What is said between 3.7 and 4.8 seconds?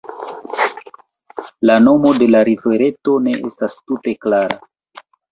tute klara.